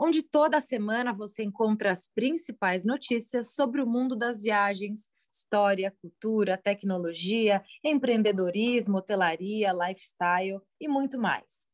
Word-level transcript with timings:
onde 0.00 0.22
toda 0.22 0.60
semana 0.60 1.12
você 1.12 1.42
encontra 1.42 1.90
as 1.90 2.08
principais 2.08 2.84
notícias 2.84 3.54
sobre 3.54 3.82
o 3.82 3.86
mundo 3.86 4.16
das 4.16 4.40
viagens, 4.40 5.10
história, 5.30 5.90
cultura, 6.00 6.56
tecnologia, 6.56 7.62
empreendedorismo, 7.84 8.96
hotelaria, 8.96 9.72
lifestyle 9.72 10.58
e 10.80 10.88
muito 10.88 11.18
mais. 11.18 11.68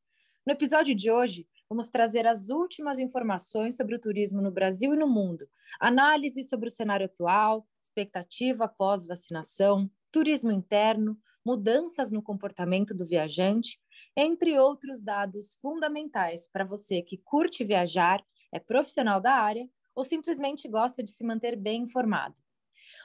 No 0.44 0.52
episódio 0.52 0.92
de 0.92 1.08
hoje, 1.08 1.46
vamos 1.70 1.86
trazer 1.86 2.26
as 2.26 2.50
últimas 2.50 2.98
informações 2.98 3.76
sobre 3.76 3.94
o 3.94 4.00
turismo 4.00 4.42
no 4.42 4.50
Brasil 4.50 4.92
e 4.92 4.98
no 4.98 5.06
mundo, 5.06 5.48
análise 5.80 6.42
sobre 6.42 6.66
o 6.66 6.70
cenário 6.70 7.06
atual, 7.06 7.64
expectativa 7.80 8.66
pós-vacinação, 8.66 9.88
turismo 10.10 10.50
interno, 10.50 11.16
mudanças 11.44 12.10
no 12.10 12.20
comportamento 12.20 12.92
do 12.92 13.06
viajante, 13.06 13.78
entre 14.16 14.58
outros 14.58 15.02
dados 15.02 15.54
fundamentais 15.60 16.48
para 16.48 16.64
você 16.64 17.02
que 17.02 17.18
curte 17.18 17.62
viajar, 17.62 18.24
é 18.50 18.58
profissional 18.58 19.20
da 19.20 19.34
área 19.34 19.68
ou 19.94 20.02
simplesmente 20.02 20.66
gosta 20.68 21.02
de 21.02 21.10
se 21.10 21.22
manter 21.22 21.54
bem 21.54 21.82
informado. 21.82 22.40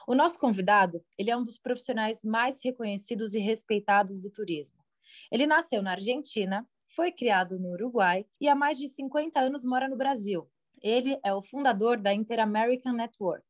O 0.07 0.15
nosso 0.15 0.39
convidado, 0.39 1.03
ele 1.17 1.29
é 1.29 1.35
um 1.35 1.43
dos 1.43 1.57
profissionais 1.57 2.23
mais 2.23 2.59
reconhecidos 2.63 3.35
e 3.35 3.39
respeitados 3.39 4.21
do 4.21 4.31
turismo. 4.31 4.77
Ele 5.31 5.45
nasceu 5.45 5.81
na 5.81 5.91
Argentina, 5.91 6.67
foi 6.95 7.11
criado 7.11 7.59
no 7.59 7.73
Uruguai 7.73 8.25
e 8.39 8.47
há 8.47 8.55
mais 8.55 8.77
de 8.77 8.87
50 8.87 9.39
anos 9.39 9.65
mora 9.65 9.89
no 9.89 9.97
Brasil. 9.97 10.49
Ele 10.81 11.19
é 11.23 11.33
o 11.33 11.41
fundador 11.41 11.99
da 11.99 12.13
Inter-American 12.13 12.93
Network, 12.93 13.45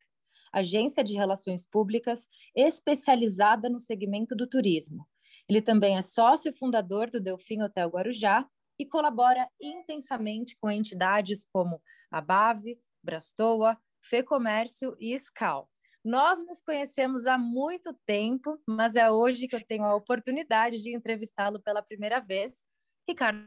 agência 0.51 1.03
de 1.03 1.15
relações 1.15 1.65
públicas 1.65 2.27
especializada 2.55 3.69
no 3.69 3.79
segmento 3.79 4.35
do 4.35 4.47
turismo. 4.47 5.07
Ele 5.51 5.61
também 5.61 5.97
é 5.97 6.01
sócio 6.01 6.53
fundador 6.53 7.09
do 7.09 7.19
Delfim 7.19 7.61
Hotel 7.61 7.89
Guarujá 7.89 8.47
e 8.79 8.85
colabora 8.85 9.45
intensamente 9.59 10.55
com 10.55 10.71
entidades 10.71 11.45
como 11.51 11.81
a 12.09 12.21
BAV, 12.21 12.79
Brastoa, 13.03 13.77
Fecomércio 13.99 14.95
e 14.97 15.13
Scal. 15.13 15.67
Nós 16.05 16.41
nos 16.45 16.61
conhecemos 16.61 17.27
há 17.27 17.37
muito 17.37 17.93
tempo, 18.05 18.57
mas 18.65 18.95
é 18.95 19.11
hoje 19.11 19.45
que 19.45 19.53
eu 19.53 19.61
tenho 19.65 19.83
a 19.83 19.93
oportunidade 19.93 20.81
de 20.81 20.95
entrevistá-lo 20.95 21.61
pela 21.61 21.81
primeira 21.81 22.21
vez. 22.21 22.65
Ricardo, 23.05 23.43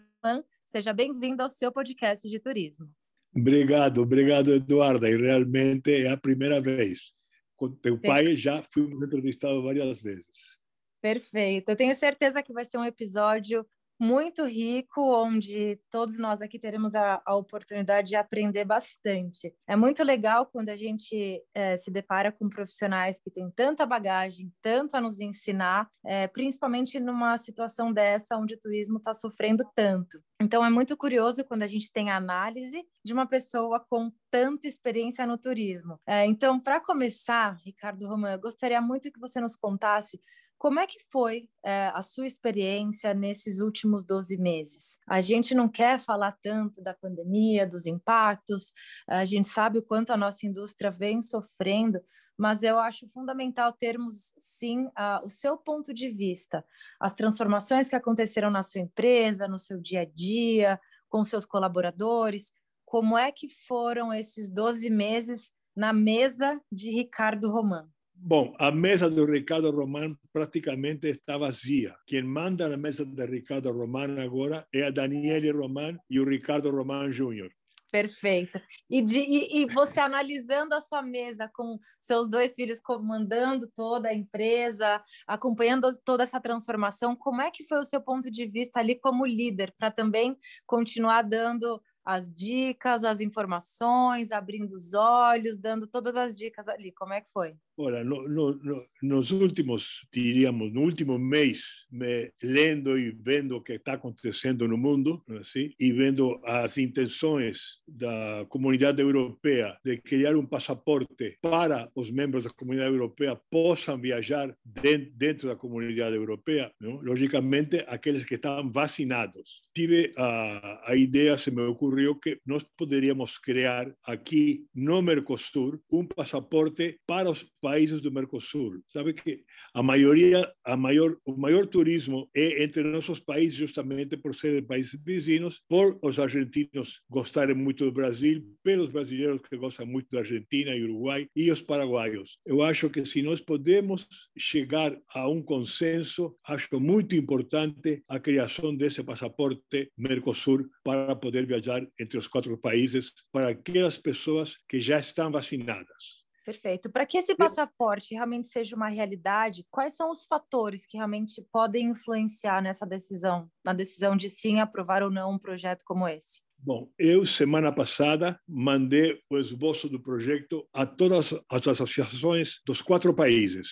seja 0.67 0.93
bem-vindo 0.93 1.43
ao 1.43 1.49
seu 1.49 1.73
podcast 1.73 2.29
de 2.29 2.39
turismo. 2.39 2.87
Obrigado, 3.35 4.03
obrigado, 4.03 4.53
Eduarda. 4.53 5.09
E 5.09 5.17
realmente 5.17 6.05
é 6.05 6.11
a 6.11 6.19
primeira 6.19 6.61
vez. 6.61 7.15
Com 7.57 7.75
teu 7.75 7.99
pai 7.99 8.37
já 8.37 8.63
fomos 8.71 9.03
entrevistados 9.03 9.65
várias 9.65 10.03
vezes. 10.03 10.63
Perfeito. 11.05 11.69
Eu 11.69 11.77
tenho 11.77 11.95
certeza 11.95 12.43
que 12.43 12.51
vai 12.51 12.65
ser 12.65 12.79
um 12.79 12.85
episódio 12.85 13.67
muito 14.01 14.47
rico, 14.47 15.03
onde 15.03 15.79
todos 15.91 16.19
nós 16.19 16.41
aqui 16.41 16.59
teremos 16.59 16.95
a, 16.95 17.21
a, 17.27 17.37
oportunidade 17.37 18.09
de 18.09 18.17
aprender 18.17 18.65
bastante. 18.65 19.55
É 19.69 19.77
muito 19.77 20.03
legal 20.03 20.47
quando 20.47 20.71
a 20.71 20.77
gente 20.77 21.43
é, 21.55 21.77
se 21.77 21.91
depara 21.91 22.33
com 22.33 22.49
profissionais 22.49 23.21
que 23.21 23.31
têm 23.31 23.51
tanta 23.51 23.85
bagagem, 23.85 24.51
tanto 24.63 24.97
a 24.97 25.01
nos 25.01 25.21
ensinar, 25.21 25.91
é, 26.07 26.27
principalmente 26.27 26.99
numa 26.99 27.37
situação 27.37 27.93
dessa 27.93 28.39
onde 28.39 28.55
o 28.55 28.59
turismo 28.59 28.97
está 28.97 29.13
sofrendo 29.13 29.63
tanto. 29.75 30.19
Então 30.41 30.65
é 30.65 30.71
muito 30.71 30.97
curioso 30.97 31.45
quando 31.45 31.65
a 31.65 31.67
gente 31.67 31.93
tem 31.93 32.11
a 32.11 32.17
análise 32.17 32.83
de 33.05 33.13
uma 33.13 33.27
pessoa 33.27 33.79
com 33.79 34.11
tanta 34.31 34.67
experiência 34.67 35.27
no 35.27 35.37
turismo. 35.37 36.01
É, 36.07 36.25
então, 36.25 36.59
para 36.59 36.81
começar, 36.81 37.59
Ricardo 37.63 38.09
Romão, 38.09 38.33
eu 38.33 38.41
gostaria 38.41 38.81
muito 38.81 39.13
que 39.13 39.21
você 39.21 39.39
nos 39.39 39.55
contasse 39.55 40.19
como 40.65 40.81
é 40.81 40.87
que 40.87 40.97
foi 41.13 41.47
é, 41.63 41.89
a 41.89 42.01
sua 42.01 42.27
experiência 42.27 43.13
nesses 43.13 43.61
últimos 43.61 44.03
12 44.03 44.39
meses? 44.39 44.99
A 45.07 45.21
gente 45.21 45.55
não 45.55 45.69
quer 45.69 45.99
falar 45.99 46.39
tanto 46.43 46.81
da 46.81 46.95
pandemia, 46.95 47.67
dos 47.67 47.85
impactos, 47.85 48.73
a 49.07 49.27
gente 49.27 49.47
sabe 49.47 49.81
o 49.81 49.83
quanto 49.83 50.11
a 50.11 50.17
nossa 50.17 50.47
indústria 50.47 50.91
vem 50.91 51.21
sofrendo, 51.21 52.01
mas 52.35 52.63
eu 52.63 52.79
acho 52.79 53.07
fundamental 53.11 53.75
termos, 53.75 54.33
sim, 54.39 54.89
a, 54.97 55.21
o 55.23 55.29
seu 55.29 55.59
ponto 55.59 55.93
de 55.93 56.09
vista, 56.09 56.65
as 56.99 57.13
transformações 57.13 57.91
que 57.91 57.97
aconteceram 57.97 58.51
na 58.51 58.63
sua 58.63 58.81
empresa, 58.81 59.47
no 59.47 59.59
seu 59.59 59.79
dia 59.79 60.01
a 60.01 60.07
dia, 60.07 60.81
com 61.11 61.23
seus 61.23 61.45
colaboradores, 61.45 62.55
como 62.87 63.19
é 63.19 63.31
que 63.31 63.51
foram 63.69 64.15
esses 64.15 64.49
12 64.49 64.89
meses 64.89 65.53
na 65.77 65.93
mesa 65.93 66.59
de 66.73 66.91
Ricardo 66.91 67.51
Romano? 67.51 67.94
Bom, 68.27 68.55
a 68.59 68.71
mesa 68.71 69.11
do 69.11 69.27
Ricardo 69.27 69.71
Román 69.71 70.17
praticamente 70.33 71.07
está 71.09 71.37
vazia. 71.37 71.95
Quem 72.07 72.23
manda 72.23 72.67
na 72.71 72.77
mesa 72.79 73.05
de 73.05 73.27
Ricardo 73.27 73.71
Román 73.71 74.19
agora 74.19 74.67
é 74.73 74.87
a 74.87 74.91
Daniele 74.91 75.51
Román 75.51 75.99
e 76.09 76.19
o 76.19 76.25
Ricardo 76.25 76.71
Román 76.71 77.13
Júnior. 77.13 77.51
Perfeito. 77.93 78.59
E, 78.89 79.03
de, 79.03 79.21
e, 79.21 79.63
e, 79.63 79.67
você 79.67 80.01
analisando 80.01 80.75
a 80.75 80.81
sua 80.81 81.03
mesa 81.03 81.51
com 81.53 81.79
seus 82.01 82.27
dois 82.27 82.55
filhos 82.55 82.81
comandando 82.81 83.71
toda 83.77 84.09
a 84.09 84.15
empresa, 84.15 85.03
acompanhando 85.27 85.89
toda 86.03 86.23
essa 86.23 86.41
transformação, 86.41 87.15
como 87.15 87.43
é 87.43 87.51
que 87.51 87.63
foi 87.63 87.79
o 87.79 87.85
seu 87.85 88.01
ponto 88.01 88.31
de 88.31 88.47
vista 88.47 88.81
ali 88.81 88.99
como 88.99 89.27
líder 89.27 89.73
para 89.79 89.91
também 89.91 90.35
continuar 90.67 91.23
dando 91.23 91.79
as 92.05 92.33
dicas, 92.33 93.05
as 93.05 93.21
informações, 93.21 94.31
abrindo 94.31 94.73
os 94.75 94.93
olhos, 94.95 95.59
dando 95.59 95.87
todas 95.87 96.17
as 96.17 96.37
dicas 96.37 96.69
ali. 96.69 96.93
Como 96.93 97.13
é 97.13 97.21
que 97.21 97.31
foi? 97.33 97.55
Olha, 97.77 98.05
no, 98.05 98.29
no, 98.29 98.55
no, 98.55 98.87
nos 99.03 99.33
últimos, 99.33 100.07
diríamos, 100.13 100.73
no 100.73 100.83
último 100.83 101.19
mês, 101.19 101.65
me 101.91 102.33
lendo 102.41 102.97
e 102.97 103.11
vendo 103.11 103.57
o 103.57 103.61
que 103.61 103.73
está 103.73 103.95
acontecendo 103.95 104.69
no 104.69 104.79
mundo, 104.79 105.21
assim, 105.41 105.73
e 105.79 105.93
vendo 105.93 106.41
as 106.45 106.79
intenções 106.79 107.81
da 107.87 108.47
comunidade 108.49 109.03
europeia 109.03 109.77
de 109.85 109.97
criar 109.97 110.37
um 110.37 110.47
passaporte 110.47 111.37
para 111.43 111.91
os 111.97 112.11
membros 112.11 112.45
da 112.45 112.51
comunidade 112.51 112.93
europeia 112.93 113.35
possam 113.51 113.99
viajar 113.99 114.57
dentro 114.65 115.49
da 115.49 115.57
comunidade 115.57 116.15
europeia, 116.15 116.73
não? 116.81 117.01
logicamente 117.01 117.85
aqueles 117.89 118.25
que 118.25 118.37
estão 118.37 118.71
vacinados. 118.71 119.63
Tive 119.75 120.13
a, 120.17 120.91
a 120.93 120.95
ideia, 120.95 121.37
se 121.37 121.51
me 121.51 121.63
ocorreu, 121.95 122.15
que 122.17 122.39
nós 122.45 122.65
poderíamos 122.77 123.39
criar 123.39 123.93
aqui 124.05 124.67
no 124.75 125.01
Mercosur 125.01 125.81
um 125.91 126.05
passaporte 126.05 126.99
para 127.07 127.31
os 127.31 127.47
países 127.61 128.01
do 128.01 128.11
Mercosul. 128.11 128.83
Sabe 128.89 129.15
que 129.15 129.45
a 129.73 129.83
maioria, 129.83 130.51
a 130.65 130.77
maior, 130.77 131.17
o 131.25 131.37
maior 131.37 131.67
turismo 131.67 132.29
é 132.35 132.65
entre 132.65 132.83
nossos 132.83 133.21
países 133.21 133.55
justamente 133.55 134.17
por 134.17 134.35
ser 134.35 134.61
de 134.61 134.67
países 134.67 134.99
vizinhos, 135.03 135.63
por 135.69 135.99
os 136.03 136.19
argentinos 136.19 137.01
gostarem 137.09 137.55
muito 137.55 137.85
do 137.85 137.93
Brasil, 137.93 138.43
pelos 138.63 138.89
brasileiros 138.89 139.41
que 139.49 139.57
gostam 139.57 139.87
muito 139.87 140.09
da 140.11 140.21
Argentina 140.21 140.75
e 140.75 140.83
Uruguai 140.83 141.29
e 141.35 141.51
os 141.51 141.63
paraguaios. 141.63 142.39
Eu 142.45 142.63
acho 142.63 142.91
que 142.91 143.05
se 143.05 143.23
nós 143.23 143.41
podemos 143.41 144.07
chegar 144.37 144.97
a 145.15 145.29
um 145.29 145.43
consenso, 145.43 146.37
acho 146.45 146.81
muito 146.81 147.15
importante 147.15 148.03
a 148.09 148.19
criação 148.19 148.75
desse 148.75 149.03
passaporte 149.03 149.91
Mercosul 149.97 150.69
para 150.83 151.15
poder 151.15 151.47
viajar 151.47 151.84
entre 151.99 152.19
os 152.19 152.27
quatro 152.27 152.57
países 152.59 153.13
para 153.33 153.51
aquelas 153.51 153.99
pessoas 153.99 154.57
que 154.69 154.81
já 154.81 154.99
estão 154.99 155.31
vacinadas. 155.31 156.25
Perfeito. 156.45 156.91
Para 156.91 157.07
que 157.07 157.17
esse 157.17 157.35
passaporte 157.35 158.15
realmente 158.15 158.49
seja 158.49 158.77
uma 158.77 158.89
realidade, 158.89 159.67
quais 159.71 159.97
são 159.97 160.11
os 160.11 160.27
fatores 160.27 160.85
que 160.87 160.99
realmente 160.99 161.43
podem 161.51 161.87
influenciar 161.87 162.63
nessa 162.63 162.85
decisão, 162.85 163.51
na 163.65 163.73
decisão 163.73 164.15
de 164.15 164.29
sim 164.29 164.61
aprovar 164.61 165.03
ou 165.03 165.11
não 165.11 165.33
um 165.33 165.39
projeto 165.39 165.83
como 165.87 166.07
esse? 166.07 166.43
Bom, 166.67 166.89
eu, 166.99 167.27
semana 167.27 167.71
passada, 167.71 168.41
mandei 168.49 169.21
o 169.29 169.37
esboço 169.37 169.87
do 169.87 170.01
projeto 170.01 170.67
a 170.73 170.87
todas 170.87 171.35
as 171.51 171.69
associações 171.69 172.63
dos 172.65 172.81
quatro 172.81 173.13
países, 173.13 173.69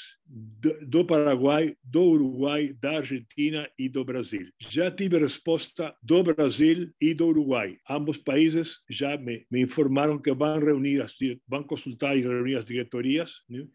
do 0.86 1.02
Paraguai, 1.02 1.74
do 1.82 2.02
Uruguai, 2.02 2.74
da 2.78 2.98
Argentina 2.98 3.66
e 3.78 3.88
do 3.88 4.04
Brasil. 4.04 4.46
Já 4.68 4.90
tive 4.90 5.18
resposta 5.18 5.96
do 6.02 6.22
Brasil 6.22 6.92
e 7.00 7.14
do 7.14 7.28
Uruguai. 7.28 7.78
Ambos 7.88 8.18
países 8.18 8.80
já 8.90 9.16
me, 9.16 9.46
me 9.50 9.62
informaram 9.62 10.18
que 10.18 10.34
vão 10.34 10.58
reunir, 10.58 11.00
as, 11.00 11.14
vão 11.48 11.62
consultar 11.62 12.14
e 12.14 12.20
reunir 12.20 12.56
as 12.56 12.64
diretorias 12.66 13.36
né, 13.48 13.66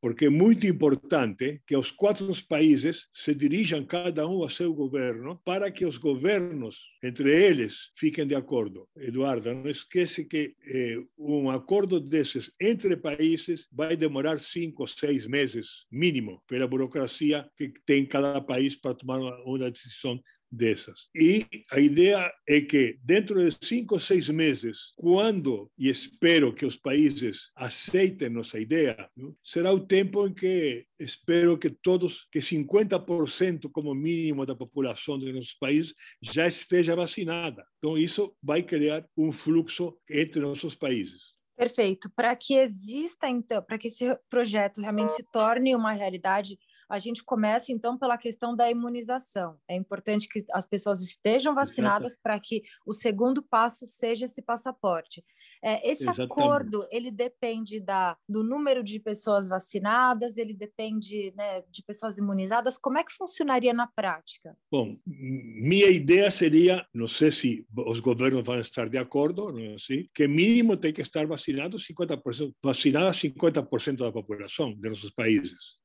porque 0.00 0.26
é 0.26 0.30
muito 0.30 0.66
importante 0.66 1.60
que 1.66 1.76
os 1.76 1.90
quatro 1.90 2.30
países 2.48 3.08
se 3.12 3.34
dirijam 3.34 3.84
cada 3.84 4.26
um 4.26 4.42
ao 4.42 4.50
seu 4.50 4.72
governo 4.72 5.40
para 5.44 5.70
que 5.70 5.84
os 5.84 5.96
governos, 5.96 6.78
entre 7.02 7.30
eles, 7.30 7.90
fiquem 7.94 8.26
de 8.26 8.34
acordo. 8.34 8.88
Eduardo, 8.96 9.54
não 9.54 9.68
esquece 9.68 10.24
que 10.24 10.54
eh, 10.66 10.96
um 11.18 11.50
acordo 11.50 12.00
desses 12.00 12.50
entre 12.60 12.96
países 12.96 13.66
vai 13.70 13.96
demorar 13.96 14.38
cinco 14.38 14.82
ou 14.82 14.88
seis 14.88 15.26
meses, 15.26 15.86
mínimo, 15.90 16.42
pela 16.48 16.66
burocracia 16.66 17.48
que 17.56 17.72
tem 17.84 18.06
cada 18.06 18.40
país 18.40 18.74
para 18.74 18.94
tomar 18.94 19.18
uma 19.18 19.70
decisão 19.70 20.20
dessas. 20.50 21.08
E 21.14 21.46
a 21.70 21.78
ideia 21.78 22.32
é 22.48 22.60
que 22.60 22.98
dentro 23.02 23.48
de 23.48 23.56
cinco 23.62 23.94
ou 23.94 24.00
seis 24.00 24.28
meses, 24.28 24.92
quando 24.96 25.70
e 25.78 25.88
espero 25.88 26.54
que 26.54 26.66
os 26.66 26.76
países 26.76 27.50
aceitem 27.54 28.28
nossa 28.28 28.58
ideia, 28.58 29.08
será 29.42 29.72
o 29.72 29.86
tempo 29.86 30.26
em 30.26 30.34
que 30.34 30.84
espero 30.98 31.58
que 31.58 31.70
todos, 31.70 32.26
que 32.32 32.40
50% 32.40 33.70
como 33.72 33.94
mínimo 33.94 34.44
da 34.44 34.54
população 34.54 35.18
de 35.18 35.32
nossos 35.32 35.54
países 35.54 35.94
já 36.22 36.46
esteja 36.46 36.96
vacinada. 36.96 37.64
Então 37.78 37.96
isso 37.96 38.34
vai 38.42 38.62
criar 38.62 39.06
um 39.16 39.30
fluxo 39.30 39.96
entre 40.08 40.40
nossos 40.40 40.74
países. 40.74 41.40
Perfeito. 41.60 42.10
Para 42.16 42.34
que 42.34 42.54
exista, 42.54 43.28
então, 43.28 43.62
para 43.62 43.76
que 43.76 43.88
esse 43.88 44.16
projeto 44.30 44.80
realmente 44.80 45.12
se 45.12 45.22
torne 45.30 45.76
uma 45.76 45.92
realidade, 45.92 46.58
a 46.90 46.98
gente 46.98 47.22
começa 47.22 47.72
então 47.72 47.96
pela 47.96 48.18
questão 48.18 48.56
da 48.56 48.68
imunização. 48.68 49.56
É 49.68 49.76
importante 49.76 50.28
que 50.28 50.44
as 50.52 50.66
pessoas 50.66 51.00
estejam 51.00 51.54
vacinadas 51.54 52.16
para 52.20 52.38
que 52.40 52.62
o 52.84 52.92
segundo 52.92 53.42
passo 53.42 53.86
seja 53.86 54.24
esse 54.24 54.42
passaporte. 54.42 55.24
É, 55.62 55.88
esse 55.88 56.02
Exatamente. 56.02 56.32
acordo 56.32 56.86
ele 56.90 57.12
depende 57.12 57.78
da, 57.78 58.16
do 58.28 58.42
número 58.42 58.82
de 58.82 58.98
pessoas 58.98 59.46
vacinadas, 59.46 60.36
ele 60.36 60.52
depende 60.52 61.32
né, 61.36 61.62
de 61.70 61.82
pessoas 61.84 62.18
imunizadas. 62.18 62.76
Como 62.76 62.98
é 62.98 63.04
que 63.04 63.12
funcionaria 63.12 63.72
na 63.72 63.86
prática? 63.86 64.56
Bom, 64.70 64.96
minha 65.06 65.88
ideia 65.88 66.28
seria, 66.30 66.84
não 66.92 67.06
sei 67.06 67.30
se 67.30 67.66
os 67.76 68.00
governos 68.00 68.44
vão 68.44 68.58
estar 68.58 68.88
de 68.88 68.98
acordo, 68.98 69.52
não 69.52 69.60
é 69.60 69.74
assim, 69.74 70.08
que 70.12 70.26
mínimo 70.26 70.76
tem 70.76 70.92
que 70.92 71.02
estar 71.02 71.24
vacinado 71.24 71.76
50%, 71.76 72.52
vacinada 72.60 73.12
50% 73.12 73.96
da 73.96 74.10
população 74.10 74.74
de 74.74 74.88
nossos 74.88 75.10
países 75.10 75.79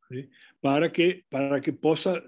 para 0.61 0.89
que 0.89 1.23
para 1.29 1.59
que 1.59 1.71
possa 1.71 2.23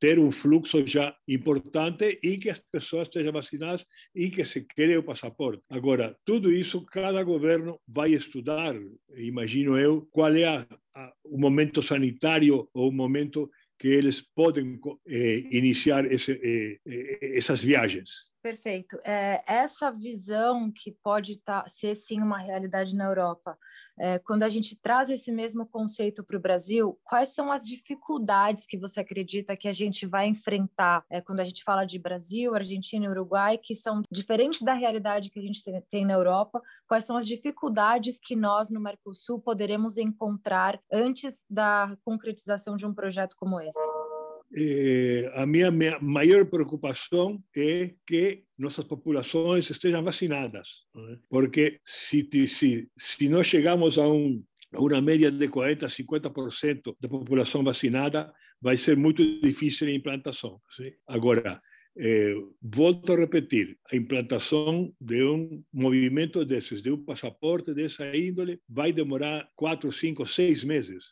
ter 0.00 0.18
um 0.18 0.30
fluxo 0.30 0.86
já 0.86 1.14
importante 1.26 2.18
e 2.22 2.38
que 2.38 2.50
as 2.50 2.60
pessoas 2.70 3.08
estejam 3.08 3.32
vacinadas 3.32 3.84
e 4.14 4.30
que 4.30 4.44
se 4.44 4.64
cree 4.64 4.96
o 4.96 5.02
passaporte. 5.02 5.62
Agora, 5.70 6.16
tudo 6.24 6.52
isso 6.52 6.84
cada 6.86 7.22
governo 7.22 7.80
vai 7.86 8.12
estudar, 8.12 8.74
imagino 9.16 9.78
eu, 9.78 10.06
qual 10.10 10.34
é 10.34 10.44
a, 10.44 10.66
a, 10.94 11.12
o 11.24 11.38
momento 11.38 11.82
sanitário 11.82 12.68
ou 12.72 12.88
o 12.88 12.92
momento 12.92 13.50
que 13.78 13.88
eles 13.88 14.20
podem 14.20 14.78
eh, 15.08 15.42
iniciar 15.50 16.10
esse, 16.10 16.32
eh, 16.32 16.78
eh 16.86 17.36
essas 17.36 17.64
viagens. 17.64 18.31
Perfeito. 18.42 18.98
É, 19.04 19.40
essa 19.46 19.88
visão 19.92 20.68
que 20.72 20.90
pode 20.90 21.38
tá, 21.38 21.64
ser 21.68 21.94
sim 21.94 22.20
uma 22.20 22.38
realidade 22.38 22.96
na 22.96 23.04
Europa, 23.04 23.56
é, 23.96 24.18
quando 24.18 24.42
a 24.42 24.48
gente 24.48 24.74
traz 24.74 25.08
esse 25.10 25.30
mesmo 25.30 25.64
conceito 25.64 26.24
para 26.24 26.36
o 26.36 26.40
Brasil, 26.40 26.98
quais 27.04 27.28
são 27.28 27.52
as 27.52 27.64
dificuldades 27.64 28.66
que 28.66 28.76
você 28.76 28.98
acredita 28.98 29.56
que 29.56 29.68
a 29.68 29.72
gente 29.72 30.06
vai 30.06 30.26
enfrentar 30.26 31.04
é, 31.08 31.20
quando 31.20 31.38
a 31.38 31.44
gente 31.44 31.62
fala 31.62 31.84
de 31.84 32.00
Brasil, 32.00 32.52
Argentina 32.52 33.06
e 33.06 33.08
Uruguai, 33.08 33.56
que 33.56 33.76
são 33.76 34.02
diferentes 34.10 34.62
da 34.62 34.74
realidade 34.74 35.30
que 35.30 35.38
a 35.38 35.42
gente 35.42 35.62
tem 35.88 36.04
na 36.04 36.14
Europa? 36.14 36.60
Quais 36.88 37.04
são 37.04 37.16
as 37.16 37.28
dificuldades 37.28 38.18
que 38.18 38.34
nós 38.34 38.68
no 38.70 38.80
Mercosul 38.80 39.40
poderemos 39.40 39.98
encontrar 39.98 40.80
antes 40.90 41.44
da 41.48 41.96
concretização 42.04 42.74
de 42.74 42.84
um 42.86 42.92
projeto 42.92 43.36
como 43.38 43.60
esse? 43.60 44.11
Eh, 44.54 45.32
a 45.34 45.46
minha, 45.46 45.70
maior 46.00 46.44
preocupação 46.46 47.42
é 47.56 47.94
que 48.06 48.44
nossas 48.58 48.84
populações 48.84 49.68
estejam 49.70 50.02
vacinadas, 50.02 50.82
é? 50.96 51.18
porque 51.28 51.80
se, 51.84 52.28
se, 52.46 52.88
se 52.96 53.28
nós 53.28 53.46
chegamos 53.46 53.98
a, 53.98 54.06
um, 54.06 54.42
a 54.72 54.80
uma 54.80 55.00
média 55.00 55.30
de 55.30 55.48
40%, 55.48 55.88
50% 55.88 56.96
da 57.00 57.08
população 57.08 57.64
vacinada, 57.64 58.32
vai 58.60 58.76
ser 58.76 58.96
muito 58.96 59.40
difícil 59.40 59.88
a 59.88 59.92
implantação. 59.92 60.60
Sim? 60.70 60.92
Agora, 61.06 61.60
eh, 61.96 62.34
volto 62.60 63.12
a 63.12 63.16
repetir, 63.16 63.76
a 63.90 63.96
implantação 63.96 64.92
de 65.00 65.22
um 65.22 65.62
movimento 65.72 66.44
desses, 66.44 66.82
de 66.82 66.90
um 66.90 67.04
passaporte 67.04 67.74
dessa 67.74 68.16
índole, 68.16 68.60
vai 68.68 68.92
demorar 68.92 69.48
quatro, 69.54 69.92
cinco, 69.92 70.26
seis 70.26 70.64
meses. 70.64 71.04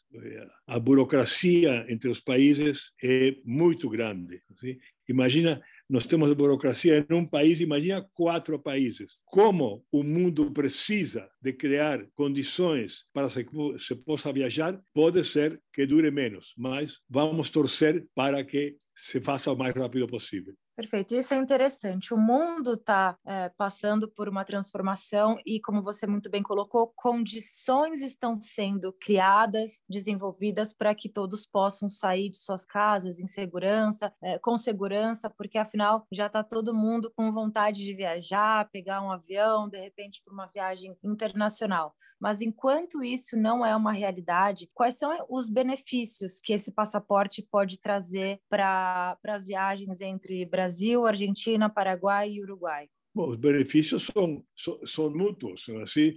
A 0.66 0.78
burocracia 0.78 1.84
entre 1.88 2.08
os 2.08 2.20
países 2.20 2.92
é 3.02 3.36
muito 3.44 3.88
grande. 3.88 4.40
Assim? 4.50 4.78
Imagina 5.08 5.60
nós 5.90 6.06
temos 6.06 6.32
burocracia 6.34 7.04
em 7.10 7.14
um 7.14 7.26
país, 7.26 7.58
imagina 7.58 8.06
quatro 8.14 8.56
países. 8.60 9.18
Como 9.24 9.84
o 9.90 10.04
mundo 10.04 10.52
precisa 10.52 11.28
de 11.42 11.52
criar 11.52 12.06
condições 12.14 13.04
para 13.12 13.28
que 13.28 13.44
se 13.78 13.96
possa 13.96 14.32
viajar, 14.32 14.80
pode 14.94 15.24
ser 15.24 15.60
que 15.72 15.84
dure 15.84 16.12
menos, 16.12 16.54
mas 16.56 17.00
vamos 17.10 17.50
torcer 17.50 18.06
para 18.14 18.44
que 18.44 18.76
se 18.94 19.20
faça 19.20 19.50
o 19.50 19.56
mais 19.56 19.74
rápido 19.74 20.06
possível. 20.06 20.54
Perfeito, 20.80 21.14
isso 21.14 21.34
é 21.34 21.36
interessante. 21.36 22.14
O 22.14 22.16
mundo 22.16 22.72
está 22.72 23.14
é, 23.26 23.50
passando 23.50 24.08
por 24.08 24.30
uma 24.30 24.46
transformação 24.46 25.36
e, 25.44 25.60
como 25.60 25.82
você 25.82 26.06
muito 26.06 26.30
bem 26.30 26.42
colocou, 26.42 26.90
condições 26.96 28.00
estão 28.00 28.40
sendo 28.40 28.90
criadas, 28.94 29.72
desenvolvidas 29.86 30.72
para 30.72 30.94
que 30.94 31.06
todos 31.06 31.44
possam 31.44 31.86
sair 31.86 32.30
de 32.30 32.38
suas 32.38 32.64
casas 32.64 33.18
em 33.18 33.26
segurança, 33.26 34.10
é, 34.22 34.38
com 34.38 34.56
segurança, 34.56 35.28
porque 35.28 35.58
afinal 35.58 36.06
já 36.10 36.28
está 36.28 36.42
todo 36.42 36.72
mundo 36.72 37.12
com 37.14 37.30
vontade 37.30 37.84
de 37.84 37.94
viajar, 37.94 38.66
pegar 38.70 39.02
um 39.02 39.12
avião, 39.12 39.68
de 39.68 39.78
repente 39.78 40.22
para 40.24 40.32
uma 40.32 40.46
viagem 40.46 40.96
internacional. 41.04 41.94
Mas 42.18 42.40
enquanto 42.40 43.04
isso 43.04 43.36
não 43.36 43.66
é 43.66 43.76
uma 43.76 43.92
realidade, 43.92 44.70
quais 44.72 44.94
são 44.94 45.14
os 45.28 45.46
benefícios 45.50 46.40
que 46.40 46.54
esse 46.54 46.72
passaporte 46.72 47.46
pode 47.50 47.78
trazer 47.78 48.40
para 48.48 49.18
as 49.28 49.44
viagens 49.44 50.00
entre 50.00 50.46
Brasil 50.46 50.69
Brasil, 50.70 51.04
Argentina, 51.04 51.68
Paraguai 51.68 52.30
e 52.30 52.42
Uruguai? 52.42 52.86
Bom, 53.12 53.30
os 53.30 53.36
benefícios 53.36 54.06
são, 54.06 54.44
são, 54.54 54.86
são 54.86 55.10
mútuos. 55.10 55.66
Assim, 55.82 56.14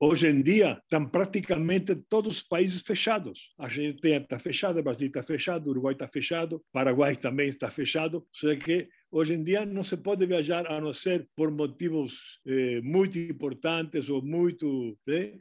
hoje 0.00 0.26
em 0.28 0.40
dia, 0.40 0.80
estão 0.82 1.06
praticamente 1.06 1.94
todos 2.08 2.38
os 2.38 2.42
países 2.42 2.80
fechados. 2.80 3.52
A 3.58 3.64
Argentina 3.64 4.16
está 4.16 4.38
fechada, 4.38 4.82
Brasil 4.82 5.08
está 5.08 5.22
fechado, 5.22 5.66
o 5.66 5.70
Uruguai 5.70 5.92
está 5.92 6.08
fechado, 6.08 6.56
o 6.56 6.64
Paraguai 6.72 7.16
também 7.16 7.50
está 7.50 7.70
fechado. 7.70 8.26
Seja 8.32 8.56
que 8.56 8.88
hoje 9.10 9.34
em 9.34 9.44
dia 9.44 9.66
não 9.66 9.84
se 9.84 9.98
pode 9.98 10.24
viajar 10.24 10.66
a 10.66 10.80
não 10.80 10.94
ser 10.94 11.28
por 11.36 11.50
motivos 11.50 12.40
eh, 12.46 12.80
muito 12.80 13.18
importantes 13.18 14.08
ou 14.08 14.22
muito. 14.22 14.96
Né? 15.06 15.34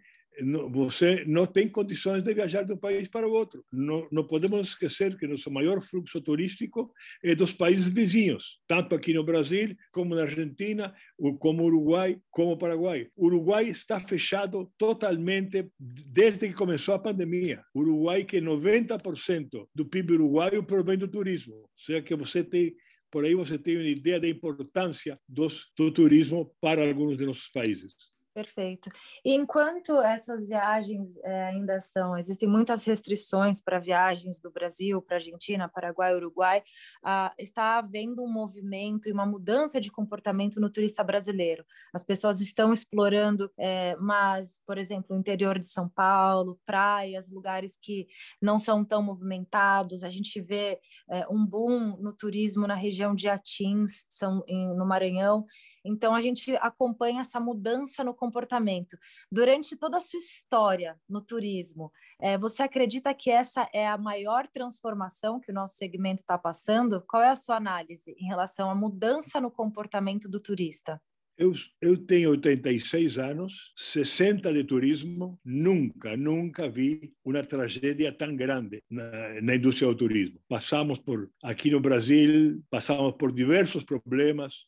Você 0.71 1.23
não 1.25 1.45
tem 1.45 1.67
condições 1.67 2.23
de 2.23 2.33
viajar 2.33 2.63
de 2.63 2.73
um 2.73 2.77
país 2.77 3.07
para 3.07 3.27
o 3.27 3.31
outro. 3.31 3.63
Não, 3.71 4.07
não, 4.11 4.25
podemos 4.25 4.69
esquecer 4.69 5.17
que 5.17 5.27
nosso 5.27 5.49
maior 5.51 5.81
fluxo 5.81 6.21
turístico 6.21 6.91
é 7.23 7.35
dos 7.35 7.53
países 7.53 7.89
vizinhos, 7.89 8.59
tanto 8.67 8.95
aqui 8.95 9.13
no 9.13 9.23
Brasil, 9.23 9.75
como 9.91 10.15
na 10.15 10.23
Argentina, 10.23 10.93
como 11.39 11.63
Uruguai, 11.63 12.19
como 12.31 12.57
Paraguai. 12.57 13.07
O 13.15 13.27
Uruguai 13.27 13.69
está 13.69 13.99
fechado 13.99 14.71
totalmente 14.77 15.69
desde 15.79 16.47
que 16.47 16.53
começou 16.53 16.95
a 16.95 16.99
pandemia. 16.99 17.63
O 17.73 17.79
Uruguai 17.79 18.23
que 18.23 18.41
90% 18.41 19.67
do 19.73 19.85
PIB 19.85 20.13
uruguaio 20.13 20.63
provém 20.63 20.97
do 20.97 21.07
turismo. 21.07 21.55
Ou 21.55 21.69
seja, 21.75 22.01
que 22.01 22.15
você 22.15 22.43
tem 22.43 22.75
por 23.11 23.23
aí 23.23 23.33
você 23.33 23.57
tem 23.57 23.77
uma 23.77 23.87
ideia 23.87 24.19
da 24.19 24.27
importância 24.27 25.17
dos, 25.25 25.67
do 25.77 25.89
turismo 25.89 26.53
para 26.59 26.85
alguns 26.85 27.17
de 27.17 27.25
nossos 27.25 27.47
países. 27.47 27.93
Perfeito. 28.35 28.89
E 29.23 29.33
enquanto 29.33 29.97
essas 30.01 30.49
viagens 30.49 31.15
é, 31.23 31.45
ainda 31.45 31.77
estão, 31.77 32.17
existem 32.17 32.49
muitas 32.49 32.83
restrições 32.83 33.61
para 33.61 33.79
viagens 33.79 34.41
do 34.41 34.51
Brasil 34.51 35.01
para 35.01 35.15
Argentina, 35.15 35.69
Paraguai, 35.69 36.13
Uruguai, 36.13 36.61
ah, 37.01 37.33
está 37.39 37.77
havendo 37.77 38.21
um 38.21 38.29
movimento 38.29 39.07
e 39.07 39.13
uma 39.13 39.25
mudança 39.25 39.79
de 39.79 39.89
comportamento 39.89 40.59
no 40.59 40.69
turista 40.69 41.01
brasileiro. 41.01 41.63
As 41.93 42.03
pessoas 42.03 42.41
estão 42.41 42.73
explorando 42.73 43.49
é, 43.57 43.95
mais, 43.95 44.59
por 44.67 44.77
exemplo, 44.77 45.15
o 45.15 45.19
interior 45.19 45.57
de 45.57 45.67
São 45.67 45.87
Paulo, 45.87 46.59
praias, 46.65 47.31
lugares 47.31 47.77
que 47.81 48.05
não 48.41 48.59
são 48.59 48.83
tão 48.83 49.01
movimentados. 49.01 50.03
A 50.03 50.09
gente 50.09 50.41
vê 50.41 50.77
é, 51.09 51.25
um 51.29 51.45
boom 51.45 51.95
no 52.01 52.11
turismo 52.11 52.67
na 52.67 52.75
região 52.75 53.15
de 53.15 53.29
Atins, 53.29 54.05
são, 54.09 54.43
em, 54.45 54.75
no 54.75 54.85
Maranhão, 54.85 55.45
então, 55.85 56.15
a 56.15 56.21
gente 56.21 56.55
acompanha 56.57 57.21
essa 57.21 57.39
mudança 57.39 58.03
no 58.03 58.13
comportamento. 58.13 58.97
Durante 59.31 59.75
toda 59.77 59.97
a 59.97 60.01
sua 60.01 60.17
história 60.17 60.99
no 61.07 61.21
turismo, 61.21 61.91
é, 62.19 62.37
você 62.37 62.63
acredita 62.63 63.13
que 63.13 63.29
essa 63.29 63.69
é 63.71 63.87
a 63.87 63.97
maior 63.97 64.47
transformação 64.47 65.39
que 65.39 65.51
o 65.51 65.53
nosso 65.53 65.75
segmento 65.75 66.21
está 66.21 66.37
passando? 66.37 67.03
Qual 67.07 67.21
é 67.21 67.29
a 67.29 67.35
sua 67.35 67.57
análise 67.57 68.15
em 68.17 68.25
relação 68.25 68.69
à 68.69 68.75
mudança 68.75 69.39
no 69.39 69.51
comportamento 69.51 70.27
do 70.27 70.39
turista? 70.39 70.99
Eu, 71.37 71.53
eu 71.81 71.97
tenho 71.97 72.29
86 72.29 73.17
anos, 73.17 73.73
60 73.75 74.53
de 74.53 74.63
turismo, 74.63 75.37
nunca, 75.43 76.15
nunca 76.15 76.69
vi 76.69 77.11
uma 77.25 77.43
tragédia 77.43 78.11
tão 78.11 78.35
grande 78.35 78.81
na, 78.89 79.41
na 79.41 79.55
indústria 79.55 79.89
do 79.89 79.95
turismo. 79.95 80.39
Passamos 80.47 80.97
por, 80.97 81.29
aqui 81.43 81.69
no 81.69 81.81
Brasil, 81.81 82.63
passamos 82.69 83.15
por 83.17 83.33
diversos 83.33 83.83
problemas, 83.83 84.65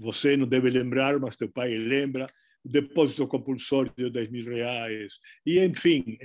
você 0.00 0.36
não 0.36 0.46
deve 0.46 0.70
lembrar, 0.70 1.18
mas 1.18 1.34
teu 1.34 1.48
pai 1.48 1.76
lembra, 1.76 2.28
depósito 2.68 3.26
compulsório 3.26 3.92
de 3.96 4.10
10 4.10 4.30
mil 4.30 4.44
reais, 4.44 5.14
e 5.44 5.58
enfim, 5.58 6.18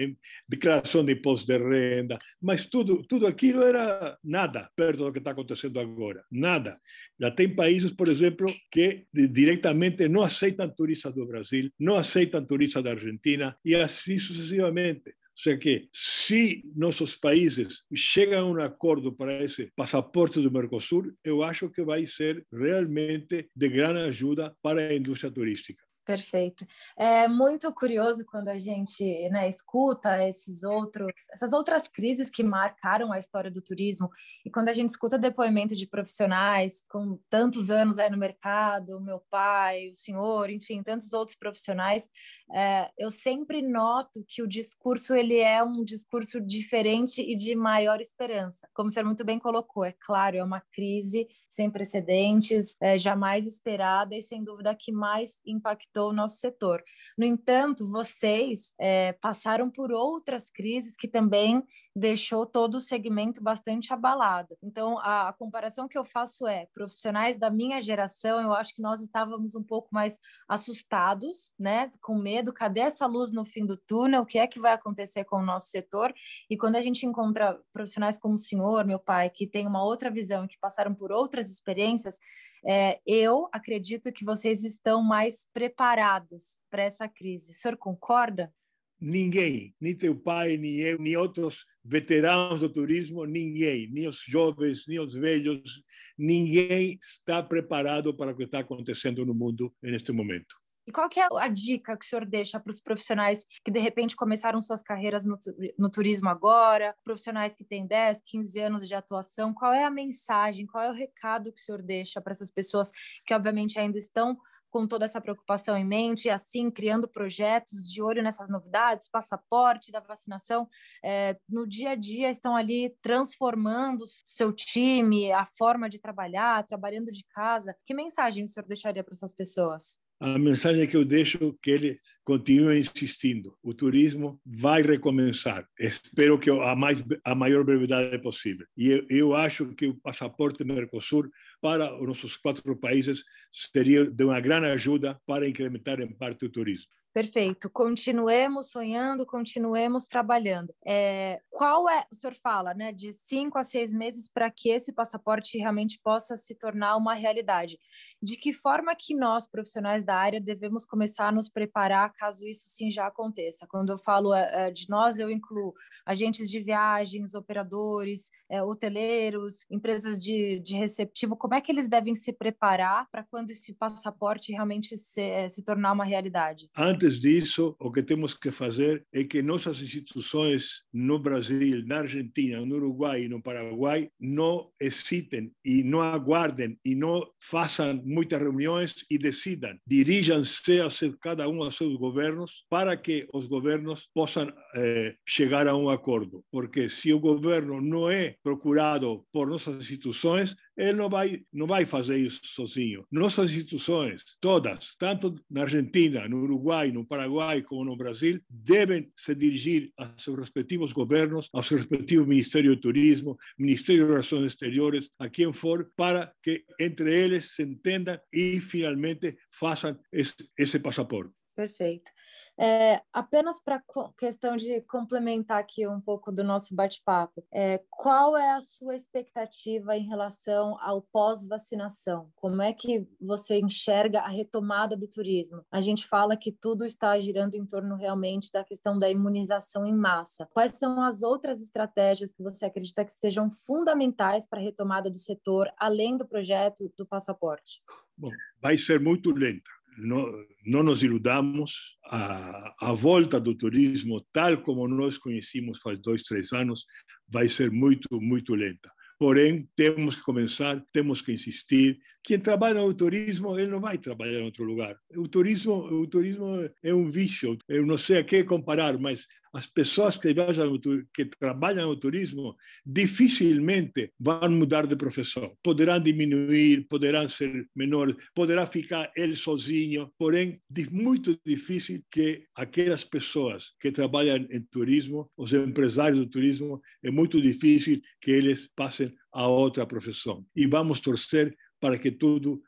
declaração 0.48 1.04
de 1.04 1.14
imposto 1.14 1.48
de 1.48 1.58
renda, 1.58 2.18
mas 2.42 2.66
tudo, 2.66 3.04
tudo 3.08 3.26
aquilo 3.26 3.64
era 3.64 4.18
nada 4.24 4.70
perto 4.76 5.06
do 5.06 5.12
que 5.12 5.20
está 5.20 5.32
acontecendo 5.32 5.80
agora, 5.80 6.24
nada. 6.32 6.80
Já 7.20 7.32
tem 7.32 7.54
países, 7.54 7.92
por 7.92 8.08
exemplo, 8.08 8.54
que 8.72 9.06
diretamente 9.14 10.08
não 10.08 10.22
aceitam 10.22 10.70
turistas 10.70 11.14
do 11.14 11.26
Brasil, 11.26 11.72
não 11.80 11.96
aceitam 11.96 12.46
turistas 12.46 12.84
da 12.84 12.92
Argentina, 12.92 13.56
e 13.64 13.76
assim 13.76 14.20
sucessivamente. 14.20 15.10
Ou 15.10 15.42
seja 15.44 15.58
que, 15.58 15.90
se 15.92 16.64
nossos 16.76 17.16
países 17.16 17.84
chegam 17.96 18.40
a 18.40 18.52
um 18.52 18.62
acordo 18.62 19.12
para 19.12 19.44
esse 19.44 19.72
passaporte 19.76 20.40
do 20.40 20.52
Mercosul, 20.52 21.12
eu 21.24 21.42
acho 21.42 21.72
que 21.72 21.84
vai 21.84 22.06
ser 22.06 22.46
realmente 22.52 23.50
de 23.56 23.70
grande 23.70 24.02
ajuda 24.02 24.56
para 24.62 24.82
a 24.82 24.96
indústria 24.96 25.32
turística. 25.32 25.84
Perfeito. 26.06 26.68
É 26.98 27.30
muito 27.30 27.72
curioso 27.74 28.26
quando 28.26 28.50
a 28.50 28.58
gente 28.58 29.30
né, 29.30 29.48
escuta 29.48 30.22
esses 30.28 30.62
outros, 30.62 31.14
essas 31.32 31.54
outras 31.54 31.88
crises 31.88 32.30
que 32.30 32.44
marcaram 32.44 33.14
a 33.14 33.20
história 33.20 33.50
do 33.50 33.62
turismo 33.62 34.10
e 34.46 34.52
quando 34.52 34.68
a 34.68 34.74
gente 34.74 34.90
escuta 34.90 35.18
depoimento 35.18 35.74
de 35.74 35.88
profissionais 35.88 36.84
com 36.90 37.18
tantos 37.30 37.72
anos 37.72 38.00
aí 38.00 38.10
no 38.10 38.18
mercado, 38.18 39.00
meu 39.00 39.22
pai, 39.30 39.88
o 39.88 39.94
senhor, 39.94 40.50
enfim, 40.50 40.84
tantos 40.84 41.14
outros 41.14 41.38
profissionais, 41.38 42.10
é, 42.54 42.92
eu 42.98 43.10
sempre 43.10 43.62
noto 43.62 44.26
que 44.28 44.44
o 44.44 44.48
discurso 44.48 45.16
ele 45.16 45.38
é 45.38 45.64
um 45.64 45.86
discurso 45.86 46.42
diferente 46.42 47.22
e 47.22 47.34
de 47.34 47.56
maior 47.56 48.02
esperança. 48.02 48.68
Como 48.74 48.92
você 48.92 49.02
muito 49.02 49.24
bem 49.24 49.40
colocou, 49.40 49.86
é 49.86 49.94
claro, 49.94 50.36
é 50.36 50.44
uma 50.44 50.60
crise 50.60 51.30
sem 51.48 51.72
precedentes, 51.72 52.76
é, 52.82 52.98
jamais 52.98 53.48
esperada 53.48 54.16
e 54.16 54.22
sem 54.22 54.44
dúvida 54.44 54.76
que 54.76 54.92
mais 54.92 55.40
impactou 55.46 55.93
o 56.02 56.14
nosso 56.14 56.38
setor. 56.38 56.84
No 57.18 57.26
entanto, 57.26 57.90
vocês 57.90 58.74
é, 58.80 59.14
passaram 59.14 59.70
por 59.70 59.92
outras 59.92 60.50
crises 60.50 60.96
que 60.96 61.08
também 61.08 61.64
deixou 61.96 62.46
todo 62.46 62.76
o 62.76 62.82
segmento 62.82 63.42
bastante 63.42 63.94
abalado. 63.94 64.58
Então, 64.62 64.98
a, 65.00 65.30
a 65.30 65.34
comparação 65.34 65.88
que 65.88 65.98
eu 65.98 66.06
faço 66.06 66.48
é 66.48 66.68
profissionais 66.74 67.38
da 67.38 67.50
minha 67.50 67.82
geração, 67.82 68.42
eu 68.42 68.54
acho 68.54 68.74
que 68.74 68.82
nós 68.82 69.02
estávamos 69.02 69.56
um 69.56 69.64
pouco 69.64 69.90
mais 69.92 70.20
assustados, 70.48 71.54
né, 71.60 71.92
com 72.02 72.18
medo, 72.18 72.54
cadê 72.54 72.82
essa 72.82 73.06
luz 73.06 73.32
no 73.32 73.46
fim 73.46 73.66
do 73.66 73.78
túnel? 73.78 74.22
O 74.22 74.26
que 74.26 74.40
é 74.40 74.48
que 74.48 74.60
vai 74.60 74.74
acontecer 74.74 75.24
com 75.26 75.38
o 75.38 75.46
nosso 75.46 75.68
setor? 75.68 76.14
E 76.50 76.58
quando 76.58 76.76
a 76.76 76.82
gente 76.82 77.06
encontra 77.06 77.60
profissionais 77.72 78.18
como 78.18 78.36
o 78.36 78.40
senhor, 78.40 78.86
meu 78.86 79.00
pai, 79.00 79.30
que 79.30 79.48
tem 79.48 79.68
uma 79.68 79.84
outra 79.84 80.10
visão 80.10 80.46
e 80.46 80.48
que 80.48 80.58
passaram 80.60 80.94
por 80.94 81.12
outras 81.12 81.50
experiências, 81.50 82.20
é, 82.66 83.00
eu 83.06 83.48
acredito 83.52 84.12
que 84.12 84.24
vocês 84.24 84.64
estão 84.64 85.04
mais 85.04 85.46
preparados 85.54 86.58
para 86.70 86.84
essa 86.84 87.08
crise. 87.08 87.52
O 87.52 87.56
senhor 87.56 87.78
concorda? 87.78 88.54
Ninguém, 89.00 89.76
nem 89.82 89.94
teu 89.94 90.16
pai, 90.16 90.56
nem 90.56 90.78
eu, 90.78 90.98
nem 90.98 91.18
outros 91.18 91.66
veteranos 91.84 92.62
do 92.62 92.70
turismo, 92.70 93.26
ninguém, 93.26 93.90
nem 93.92 94.08
os 94.08 94.24
jovens, 94.26 94.86
nem 94.88 94.98
os 94.98 95.14
velhos, 95.14 95.84
ninguém 96.18 96.98
está 97.02 97.44
preparado 97.44 98.16
para 98.16 98.32
o 98.32 98.36
que 98.36 98.44
está 98.44 98.60
acontecendo 98.60 99.26
no 99.26 99.34
mundo 99.34 99.74
neste 99.82 100.14
momento. 100.14 100.56
E 100.86 100.92
qual 100.92 101.08
que 101.08 101.20
é 101.20 101.28
a 101.32 101.48
dica 101.48 101.98
que 101.98 102.06
o 102.06 102.08
senhor 102.08 102.26
deixa 102.26 102.60
para 102.60 102.72
os 102.72 102.80
profissionais 102.80 103.46
que 103.64 103.72
de 103.72 103.80
repente 103.80 104.16
começaram 104.16 104.62
suas 104.62 104.84
carreiras 104.84 105.26
no, 105.26 105.40
no, 105.78 105.90
turismo 105.90 106.30
agora, 106.30 106.96
profissionais 107.04 107.56
que 107.56 107.64
têm 107.64 107.88
10, 107.88 108.22
15 108.24 108.60
anos 108.60 108.88
de 108.88 108.94
atuação? 108.94 109.54
Qual 109.54 109.74
é 109.74 109.86
a 109.86 109.92
mensagem, 109.92 110.66
qual 110.66 110.84
é 110.84 110.90
o 110.90 110.94
recado 110.94 111.54
que 111.54 111.60
o 111.60 111.64
senhor 111.64 111.82
deixa 111.82 112.20
para 112.20 112.34
essas 112.34 112.52
pessoas 112.52 112.92
que 113.26 113.34
obviamente 113.34 113.80
ainda 113.80 113.98
estão 113.98 114.38
com 114.74 114.88
toda 114.88 115.06
essa 115.06 115.22
preocupação 115.22 115.78
em 115.78 115.86
mente, 115.86 116.32
assim, 116.32 116.72
criando 116.72 117.08
projetos 117.08 117.88
de 117.88 118.02
olho 118.02 118.24
nessas 118.24 118.50
novidades, 118.50 119.08
passaporte 119.08 119.92
da 119.92 120.00
vacinação, 120.00 120.68
é, 121.06 121.38
no 121.48 121.68
dia 121.68 121.92
a 121.92 121.96
dia 121.96 122.32
estão 122.32 122.56
ali 122.56 122.90
transformando 123.00 124.04
seu 124.26 124.52
time, 124.52 125.32
a 125.32 125.46
forma 125.46 125.88
de 125.88 126.00
trabalhar, 126.00 126.66
trabalhando 126.66 127.12
de 127.12 127.24
casa. 127.26 127.76
Que 127.86 127.94
mensagem 127.94 128.46
o 128.46 128.48
senhor 128.48 128.66
deixaria 128.66 129.04
para 129.04 129.14
essas 129.14 129.32
pessoas? 129.32 130.00
A 130.24 130.40
mensagem 130.40 130.88
que 130.88 130.96
eu 130.96 131.04
deixo 131.04 131.38
é 131.38 131.52
que 131.62 131.70
eles 131.70 131.98
continuem 132.24 132.80
insistindo. 132.80 133.58
O 133.62 133.74
turismo 133.74 134.40
vai 134.46 134.82
recomeçar. 134.82 135.68
Espero 135.78 136.40
que 136.40 136.50
a, 136.50 136.74
mais, 136.78 137.04
a 137.26 137.36
maior 137.36 137.66
brevidade 137.66 138.18
possível. 138.20 138.66
E 138.78 138.90
eu, 138.90 139.06
eu 139.10 139.36
acho 139.36 139.76
que 139.76 139.88
o 139.88 139.96
passaporte 139.96 140.64
Mercosul 140.64 141.30
para 141.62 141.94
os 142.00 142.08
nossos 142.08 142.38
quatro 142.38 142.74
países 142.78 143.22
seria 143.52 144.10
de 144.10 144.24
uma 144.24 144.40
grande 144.40 144.68
ajuda 144.68 145.20
para 145.26 145.46
incrementar 145.46 146.00
em 146.00 146.14
parte 146.14 146.46
o 146.46 146.50
turismo. 146.50 146.88
Perfeito. 147.14 147.70
Continuemos 147.70 148.72
sonhando, 148.72 149.24
continuemos 149.24 150.08
trabalhando. 150.08 150.74
É, 150.84 151.40
qual 151.52 151.88
é, 151.88 152.08
o 152.12 152.16
senhor 152.16 152.36
fala, 152.36 152.74
né, 152.74 152.92
de 152.92 153.14
cinco 153.14 153.60
a 153.60 153.64
seis 153.64 153.94
meses 153.94 154.28
para 154.28 154.50
que 154.50 154.70
esse 154.70 154.92
passaporte 154.92 155.56
realmente 155.60 156.00
possa 156.04 156.36
se 156.36 156.56
tornar 156.56 156.98
uma 156.98 157.14
realidade? 157.14 157.78
De 158.20 158.36
que 158.36 158.52
forma 158.52 158.96
que 158.96 159.16
nós, 159.16 159.48
profissionais 159.48 160.04
da 160.04 160.16
área, 160.16 160.42
devemos 160.42 160.86
começar 160.86 161.28
a 161.28 161.32
nos 161.32 161.48
preparar 161.48 162.12
caso 162.14 162.48
isso 162.48 162.66
sim 162.68 162.90
já 162.90 163.06
aconteça? 163.06 163.68
Quando 163.68 163.92
eu 163.92 163.98
falo 164.00 164.34
é, 164.34 164.72
de 164.72 164.90
nós, 164.90 165.20
eu 165.20 165.30
incluo 165.30 165.72
agentes 166.04 166.50
de 166.50 166.60
viagens, 166.62 167.36
operadores, 167.36 168.32
é, 168.50 168.64
hoteleiros, 168.64 169.68
empresas 169.70 170.18
de, 170.18 170.60
de 170.62 170.76
receptivo. 170.76 171.38
Como 171.38 171.54
é 171.54 171.62
que 171.62 171.72
eles 171.72 171.88
devem 171.88 172.16
se 172.16 172.34
preparar 172.34 173.08
para 173.12 173.24
quando 173.24 173.52
esse 173.52 173.72
passaporte 173.72 174.52
realmente 174.52 174.98
se, 174.98 175.48
se 175.50 175.64
tornar 175.64 175.92
uma 175.92 176.06
realidade? 176.06 176.72
Antes 176.76 177.03
antes 177.04 177.20
disso, 177.20 177.76
o 177.80 177.92
que 177.92 178.02
temos 178.02 178.34
que 178.34 178.50
fazer 178.50 179.06
é 179.12 179.26
que 179.26 179.42
nossas 179.42 179.82
instituições 179.82 180.84
no 180.94 181.20
Brasil, 181.20 181.84
na 181.86 182.00
Argentina, 182.00 182.66
no 182.66 182.76
Uruguai 182.76 183.24
e 183.24 183.28
no 183.28 183.42
Paraguai 183.42 184.10
não 184.18 184.70
hesitem 184.80 185.52
e 185.66 185.84
não 185.84 186.02
aguardem 186.02 186.78
e 186.86 186.96
não 186.96 187.28
façam 187.42 188.02
muitas 188.06 188.40
reuniões 188.40 189.06
e 189.10 189.18
decidam. 189.18 189.78
Dirijam-se 189.86 190.80
a 190.80 190.90
cada 191.20 191.50
um 191.50 191.62
aos 191.62 191.76
seus 191.76 191.96
governos 191.98 192.64
para 192.70 192.96
que 192.96 193.28
os 193.34 193.48
governos 193.48 194.08
possam 194.14 194.52
eh, 194.76 195.16
chegar 195.28 195.68
a 195.68 195.76
um 195.76 195.90
acordo. 195.90 196.42
Porque 196.50 196.88
se 196.88 197.12
o 197.12 197.20
governo 197.20 197.82
não 197.82 198.10
é 198.10 198.36
procurado 198.42 199.26
por 199.34 199.48
nossas 199.48 199.76
instituições, 199.76 200.56
ele 200.78 200.94
não 200.94 201.10
vai, 201.10 201.42
não 201.52 201.68
vai 201.68 201.86
fazer 201.86 202.18
isso 202.18 202.42
sozinho. 202.44 203.06
Nossas 203.12 203.52
instituições, 203.52 204.24
todas, 204.40 204.96
tanto 204.98 205.36
na 205.50 205.62
Argentina, 205.62 206.28
no 206.28 206.44
Uruguai, 206.44 206.92
no 206.92 207.06
Paraguai 207.06 207.62
como 207.62 207.86
no 207.86 207.98
Brasil, 207.98 208.42
devem 208.50 209.12
se 209.16 209.36
dirigir 209.36 209.92
a 209.98 210.12
seus 210.18 210.38
respectivos 210.38 210.92
governos, 210.92 211.50
ao 211.54 211.64
seu 211.64 211.78
respectivo 211.78 212.26
Ministério 212.26 212.76
do 212.76 212.82
Turismo, 212.82 213.38
Ministério 213.58 214.04
de 214.06 214.12
Relações 214.12 214.46
Exteriores, 214.46 215.10
a 215.20 215.30
quem 215.30 215.52
for, 215.54 215.92
para 215.96 216.34
que 216.42 216.64
entre 216.80 217.14
eles 217.14 217.56
se 217.56 217.64
entendam 217.64 218.20
e 218.32 218.60
finalmente 218.60 219.38
façam 219.52 219.98
esse, 220.12 220.34
esse 220.58 220.80
passaporte. 220.80 221.34
Perfeito. 221.56 222.12
É, 222.58 223.02
apenas 223.12 223.60
para 223.60 223.82
questão 224.18 224.56
de 224.56 224.82
complementar 224.82 225.60
aqui 225.60 225.88
um 225.88 226.00
pouco 226.00 226.32
do 226.32 226.44
nosso 226.44 226.76
bate-papo, 226.76 227.44
é, 227.52 227.82
qual 227.90 228.38
é 228.38 228.52
a 228.52 228.62
sua 228.62 228.96
expectativa 228.96 229.98
em 229.98 230.08
relação 230.08 230.78
ao 230.80 231.02
pós-vacinação? 231.02 232.30
Como 232.36 232.62
é 232.62 232.72
que 232.72 233.08
você 233.20 233.60
enxerga 233.60 234.20
a 234.20 234.28
retomada 234.28 234.96
do 234.96 235.08
turismo? 235.08 235.66
A 235.72 235.82
gente 235.82 236.08
fala 236.08 236.38
que 236.38 236.52
tudo 236.52 236.86
está 236.86 237.18
girando 237.20 237.56
em 237.56 237.66
torno 237.66 237.96
realmente 237.96 238.52
da 238.52 238.64
questão 238.64 239.00
da 239.00 239.10
imunização 239.10 239.86
em 239.86 239.96
massa. 239.96 240.48
Quais 240.54 240.74
são 240.74 241.02
as 241.02 241.24
outras 241.24 241.62
estratégias 241.62 242.34
que 242.34 242.44
você 242.44 242.66
acredita 242.66 243.04
que 243.04 243.14
sejam 243.14 243.50
fundamentais 243.50 244.46
para 244.46 244.60
a 244.60 244.64
retomada 244.64 245.10
do 245.10 245.18
setor, 245.18 245.72
além 245.78 246.18
do 246.18 246.28
projeto 246.28 246.92
do 246.98 247.06
passaporte? 247.06 247.82
Bom, 248.16 248.32
vai 248.62 248.78
ser 248.78 249.00
muito 249.00 249.32
lenta 249.32 249.70
não, 249.98 250.32
não 250.66 250.84
nos 250.84 251.04
iludamos, 251.04 251.74
a, 252.06 252.74
a 252.80 252.94
volta 252.94 253.40
do 253.40 253.56
turismo, 253.56 254.26
tal 254.32 254.62
como 254.62 254.88
nós 254.88 255.18
conhecíamos 255.18 255.80
faz 255.80 256.00
dois, 256.00 256.24
três 256.24 256.52
anos, 256.52 256.86
vai 257.28 257.48
ser 257.48 257.72
muito, 257.72 258.08
muito 258.22 258.54
lenta. 258.54 258.92
Porém, 259.18 259.70
temos 259.76 260.16
que 260.16 260.24
começar, 260.24 260.84
temos 260.92 261.22
que 261.22 261.32
insistir, 261.32 261.98
quem 262.24 262.40
trabalha 262.40 262.82
no 262.82 262.94
turismo, 262.94 263.60
ele 263.60 263.70
não 263.70 263.82
vai 263.82 263.98
trabalhar 263.98 264.40
em 264.40 264.46
outro 264.46 264.64
lugar. 264.64 264.98
O 265.16 265.28
turismo, 265.28 265.74
o 265.74 266.08
turismo 266.08 266.70
é 266.82 266.94
um 266.94 267.12
vício. 267.12 267.58
Eu 267.68 267.86
não 267.86 267.98
sei 267.98 268.20
a 268.20 268.24
que 268.24 268.44
comparar, 268.44 268.98
mas 268.98 269.28
as 269.54 269.68
pessoas 269.68 270.18
que 270.18 270.34
viajam, 270.34 270.80
que 271.14 271.26
trabalham 271.26 271.90
no 271.90 271.96
turismo, 271.96 272.56
dificilmente 272.84 274.12
vão 274.20 274.50
mudar 274.50 274.88
de 274.88 274.96
profissão. 274.96 275.56
Poderão 275.62 276.00
diminuir, 276.00 276.88
poderão 276.88 277.30
ser 277.30 277.68
menores, 277.76 278.16
poderá 278.34 278.66
ficar 278.66 279.12
ele 279.16 279.36
sozinho, 279.36 280.12
porém, 280.18 280.60
muito 280.90 281.40
difícil 281.46 282.02
que 282.10 282.48
aquelas 282.56 283.04
pessoas 283.04 283.74
que 283.80 283.92
trabalham 283.92 284.48
em 284.50 284.62
turismo, 284.72 285.30
os 285.38 285.54
empresários 285.54 286.20
do 286.20 286.30
turismo, 286.30 286.82
é 287.04 287.12
muito 287.12 287.40
difícil 287.40 288.02
que 288.20 288.32
eles 288.32 288.68
passem 288.76 289.14
a 289.32 289.48
outra 289.48 289.86
profissão. 289.86 290.44
E 290.56 290.66
vamos 290.66 291.00
torcer 291.00 291.56
para 291.84 292.00
que 292.00 292.10
tudo, 292.10 292.62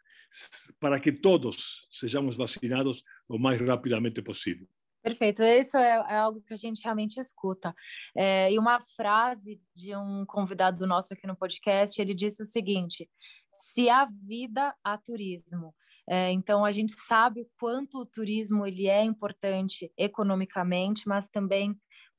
para 0.78 1.00
que 1.00 1.10
todos 1.10 1.88
sejamos 1.90 2.36
vacinados 2.36 3.02
o 3.30 3.40
mais 3.40 3.62
rapidamente 3.62 4.22
possível. 4.22 4.68
Perfeito, 5.02 5.42
isso 5.42 5.78
é, 5.78 6.04
é, 6.10 6.18
algo 6.18 6.42
que 6.42 6.54
a 6.54 6.58
gente 6.58 6.84
realmente 6.84 7.18
escuta. 7.18 7.74
É, 8.14 8.52
e 8.52 8.60
uma 8.60 8.82
frase 8.82 9.62
de 9.74 9.96
um 9.96 10.26
convidado 10.26 10.86
nosso 10.86 11.14
aqui 11.14 11.26
no 11.26 11.38
podcast, 11.38 12.02
ele 12.02 12.14
disse 12.14 12.44
o 12.44 12.46
seguinte: 12.46 13.10
se 13.54 13.88
há 13.88 14.06
vida, 14.28 14.76
há 14.84 14.98
turismo. 14.98 15.74
É, 16.10 16.32
então 16.32 16.66
a 16.66 16.72
gente 16.74 16.94
sabe 17.08 17.42
o 17.42 17.50
quanto 17.58 18.00
o 18.00 18.06
turismo 18.06 18.66
ele 18.66 18.88
é 18.88 19.02
importante 19.02 19.92
economicamente, 19.98 21.08
mas 21.08 21.30
também 21.30 21.74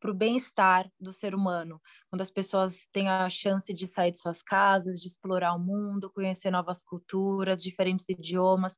para 0.06 0.12
o 0.12 0.14
bem-estar 0.14 0.88
do 1.00 1.12
ser 1.12 1.34
humano, 1.34 1.82
quando 2.08 2.20
as 2.22 2.30
pessoas 2.30 2.86
têm 2.92 3.08
a 3.08 3.28
chance 3.28 3.74
de 3.74 3.88
sair 3.88 4.12
de 4.12 4.20
suas 4.20 4.40
casas, 4.40 5.00
de 5.00 5.08
explorar 5.08 5.52
o 5.52 5.58
mundo, 5.58 6.12
conhecer 6.14 6.48
novas 6.48 6.84
culturas, 6.84 7.60
diferentes 7.60 8.08
idiomas 8.08 8.76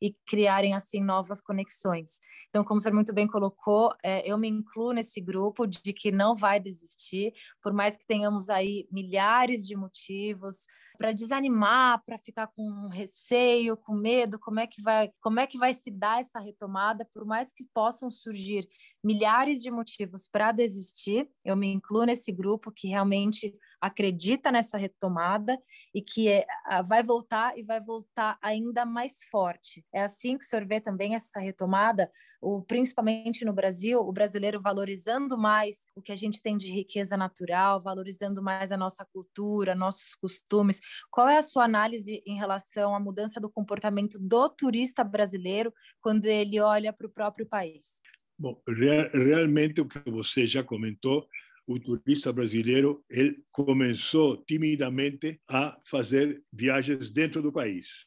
e 0.00 0.16
criarem 0.26 0.72
assim 0.74 1.04
novas 1.04 1.42
conexões. 1.42 2.12
Então, 2.48 2.64
como 2.64 2.80
você 2.80 2.90
muito 2.90 3.12
bem 3.12 3.26
colocou, 3.26 3.92
é, 4.02 4.26
eu 4.26 4.38
me 4.38 4.48
incluo 4.48 4.92
nesse 4.92 5.20
grupo 5.20 5.66
de 5.66 5.92
que 5.92 6.10
não 6.10 6.34
vai 6.34 6.58
desistir, 6.58 7.34
por 7.62 7.74
mais 7.74 7.94
que 7.94 8.06
tenhamos 8.06 8.48
aí 8.48 8.88
milhares 8.90 9.66
de 9.66 9.76
motivos 9.76 10.64
para 11.00 11.12
desanimar, 11.12 12.04
para 12.04 12.18
ficar 12.18 12.48
com 12.48 12.86
receio, 12.88 13.74
com 13.74 13.94
medo, 13.94 14.38
como 14.38 14.60
é 14.60 14.66
que 14.66 14.82
vai, 14.82 15.10
como 15.22 15.40
é 15.40 15.46
que 15.46 15.56
vai 15.56 15.72
se 15.72 15.90
dar 15.90 16.20
essa 16.20 16.38
retomada, 16.38 17.08
por 17.14 17.24
mais 17.24 17.50
que 17.54 17.64
possam 17.72 18.10
surgir 18.10 18.68
milhares 19.02 19.62
de 19.62 19.70
motivos 19.70 20.28
para 20.30 20.52
desistir, 20.52 21.26
eu 21.42 21.56
me 21.56 21.72
incluo 21.72 22.04
nesse 22.04 22.30
grupo 22.30 22.70
que 22.70 22.86
realmente 22.86 23.56
acredita 23.80 24.52
nessa 24.52 24.76
retomada 24.76 25.58
e 25.94 26.02
que 26.02 26.28
é, 26.28 26.44
vai 26.86 27.02
voltar 27.02 27.56
e 27.58 27.62
vai 27.62 27.80
voltar 27.80 28.38
ainda 28.42 28.84
mais 28.84 29.22
forte. 29.30 29.84
É 29.92 30.02
assim 30.02 30.36
que 30.36 30.44
o 30.44 30.48
senhor 30.48 30.66
vê 30.66 30.80
também 30.80 31.14
essa 31.14 31.40
retomada, 31.40 32.10
o, 32.42 32.62
principalmente 32.62 33.44
no 33.44 33.52
Brasil, 33.52 34.00
o 34.00 34.12
brasileiro 34.12 34.60
valorizando 34.60 35.36
mais 35.36 35.76
o 35.94 36.02
que 36.02 36.12
a 36.12 36.16
gente 36.16 36.42
tem 36.42 36.56
de 36.56 36.72
riqueza 36.72 37.16
natural, 37.16 37.82
valorizando 37.82 38.42
mais 38.42 38.72
a 38.72 38.76
nossa 38.76 39.04
cultura, 39.12 39.74
nossos 39.74 40.14
costumes. 40.14 40.80
Qual 41.10 41.28
é 41.28 41.38
a 41.38 41.42
sua 41.42 41.64
análise 41.64 42.22
em 42.26 42.36
relação 42.36 42.94
à 42.94 43.00
mudança 43.00 43.40
do 43.40 43.50
comportamento 43.50 44.18
do 44.18 44.48
turista 44.48 45.04
brasileiro 45.04 45.72
quando 46.00 46.26
ele 46.26 46.60
olha 46.60 46.92
para 46.92 47.06
o 47.06 47.10
próprio 47.10 47.46
país? 47.46 48.00
Bom, 48.38 48.58
real, 48.66 49.10
realmente 49.12 49.82
o 49.82 49.86
que 49.86 50.10
você 50.10 50.46
já 50.46 50.64
comentou 50.64 51.28
o 51.72 51.78
turista 51.78 52.32
brasileiro 52.32 53.04
ele 53.08 53.44
começou 53.50 54.36
timidamente 54.44 55.40
a 55.48 55.78
fazer 55.84 56.42
viagens 56.52 57.10
dentro 57.10 57.40
do 57.40 57.52
país. 57.52 58.04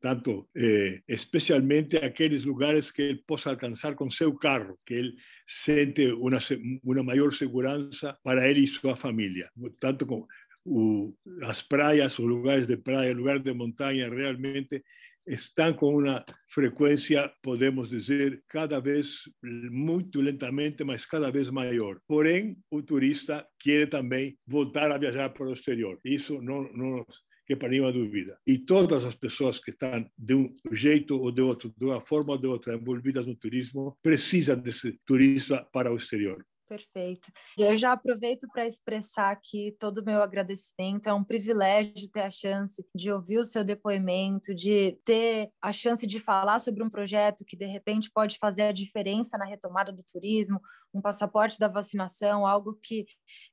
Tanto 0.00 0.48
eh, 0.54 1.02
especialmente 1.08 1.96
aqueles 1.96 2.44
lugares 2.44 2.90
que 2.90 3.02
ele 3.02 3.22
possa 3.26 3.50
alcançar 3.50 3.94
com 3.94 4.10
seu 4.10 4.34
carro, 4.34 4.78
que 4.86 4.94
ele 4.94 5.16
sente 5.46 6.12
uma, 6.12 6.38
uma 6.82 7.02
maior 7.02 7.32
segurança 7.32 8.18
para 8.22 8.48
ele 8.48 8.60
e 8.60 8.66
sua 8.66 8.96
família. 8.96 9.50
Tanto 9.78 10.06
com 10.06 10.26
o, 10.64 11.14
as 11.42 11.62
praias, 11.62 12.18
lugares 12.18 12.66
de 12.66 12.76
praia, 12.76 13.14
lugares 13.14 13.42
de 13.42 13.52
montanha, 13.52 14.08
realmente 14.08 14.82
estão 15.26 15.72
com 15.72 15.98
uma 15.98 16.24
frequência, 16.48 17.32
podemos 17.42 17.88
dizer, 17.88 18.42
cada 18.48 18.80
vez 18.80 19.20
muito 19.42 20.20
lentamente, 20.20 20.84
mas 20.84 21.06
cada 21.06 21.30
vez 21.30 21.50
maior. 21.50 21.98
Porém, 22.06 22.56
o 22.70 22.82
turista 22.82 23.46
quer 23.58 23.88
também 23.88 24.36
voltar 24.46 24.90
a 24.90 24.98
viajar 24.98 25.30
para 25.30 25.46
o 25.46 25.52
exterior. 25.52 25.98
Isso 26.04 26.40
não, 26.40 26.62
não 26.72 27.04
que 27.46 27.56
para 27.56 27.68
nenhuma 27.68 27.92
dúvida. 27.92 28.38
E 28.46 28.58
todas 28.58 29.04
as 29.04 29.14
pessoas 29.14 29.58
que 29.58 29.70
estão 29.70 30.04
de 30.16 30.34
um 30.34 30.52
jeito 30.72 31.20
ou 31.20 31.30
de 31.30 31.42
outro, 31.42 31.72
de 31.76 31.84
uma 31.84 32.00
forma 32.00 32.32
ou 32.32 32.38
de 32.38 32.46
outra, 32.46 32.74
envolvidas 32.74 33.26
no 33.26 33.36
turismo, 33.36 33.96
precisam 34.02 34.58
desse 34.58 34.98
turista 35.04 35.66
para 35.72 35.92
o 35.92 35.96
exterior. 35.96 36.44
Perfeito. 36.66 37.30
Eu 37.58 37.76
já 37.76 37.92
aproveito 37.92 38.48
para 38.48 38.66
expressar 38.66 39.30
aqui 39.30 39.76
todo 39.78 39.98
o 39.98 40.04
meu 40.04 40.22
agradecimento. 40.22 41.06
É 41.06 41.12
um 41.12 41.22
privilégio 41.22 42.08
ter 42.08 42.22
a 42.22 42.30
chance 42.30 42.82
de 42.94 43.12
ouvir 43.12 43.38
o 43.38 43.44
seu 43.44 43.62
depoimento, 43.62 44.54
de 44.54 44.98
ter 45.04 45.50
a 45.60 45.70
chance 45.70 46.06
de 46.06 46.18
falar 46.18 46.58
sobre 46.60 46.82
um 46.82 46.88
projeto 46.88 47.44
que 47.46 47.54
de 47.54 47.66
repente 47.66 48.10
pode 48.10 48.38
fazer 48.38 48.62
a 48.62 48.72
diferença 48.72 49.36
na 49.36 49.44
retomada 49.44 49.92
do 49.92 50.02
turismo, 50.02 50.58
um 50.94 51.02
passaporte 51.02 51.58
da 51.58 51.68
vacinação, 51.68 52.46
algo 52.46 52.78
que 52.82 53.04